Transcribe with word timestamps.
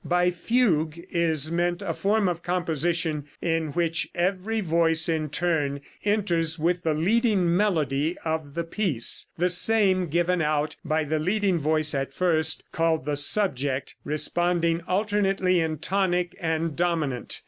By 0.03 0.31
"fugue" 0.31 0.99
is 1.11 1.51
meant 1.51 1.83
a 1.83 1.93
form 1.93 2.27
of 2.27 2.41
composition 2.41 3.25
in 3.39 3.67
which 3.73 4.09
every 4.15 4.59
voice 4.59 5.07
in 5.07 5.29
turn 5.29 5.81
enters 6.03 6.57
with 6.57 6.81
the 6.81 6.95
leading 6.95 7.55
melody 7.55 8.17
of 8.25 8.55
the 8.55 8.63
piece, 8.63 9.27
the 9.37 9.51
same 9.51 10.07
given 10.07 10.41
out 10.41 10.75
by 10.83 11.03
the 11.03 11.19
leading 11.19 11.59
voice 11.59 11.93
at 11.93 12.15
first, 12.15 12.63
called 12.71 13.05
the 13.05 13.15
"subject," 13.15 13.93
responding 14.03 14.81
alternately 14.87 15.59
in 15.59 15.77
tonic 15.77 16.35
and 16.41 16.75
dominant. 16.75 17.39